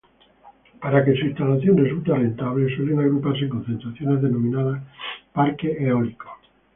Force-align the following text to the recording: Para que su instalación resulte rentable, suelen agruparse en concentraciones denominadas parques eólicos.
Para 0.81 1.05
que 1.05 1.13
su 1.13 1.27
instalación 1.27 1.77
resulte 1.77 2.11
rentable, 2.11 2.75
suelen 2.75 2.97
agruparse 3.01 3.41
en 3.41 3.49
concentraciones 3.49 4.19
denominadas 4.23 4.81
parques 5.31 5.79
eólicos. 5.79 6.31